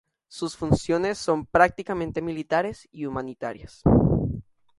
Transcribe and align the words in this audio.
Sus 0.29 0.57
funciones 0.57 1.19
son 1.19 1.45
prácticamente 1.45 2.23
militares 2.23 2.89
y 2.91 3.05
humanitarias. 3.05 3.83